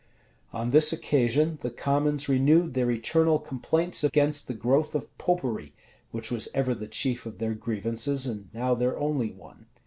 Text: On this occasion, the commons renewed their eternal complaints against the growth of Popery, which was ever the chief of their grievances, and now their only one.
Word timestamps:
On 0.51 0.71
this 0.71 0.91
occasion, 0.91 1.59
the 1.61 1.69
commons 1.69 2.27
renewed 2.27 2.73
their 2.73 2.89
eternal 2.89 3.37
complaints 3.37 4.03
against 4.03 4.47
the 4.47 4.55
growth 4.55 4.95
of 4.95 5.15
Popery, 5.19 5.73
which 6.09 6.31
was 6.31 6.49
ever 6.55 6.73
the 6.73 6.87
chief 6.87 7.27
of 7.27 7.37
their 7.37 7.53
grievances, 7.53 8.25
and 8.25 8.49
now 8.51 8.73
their 8.73 8.97
only 8.97 9.29
one. 9.29 9.67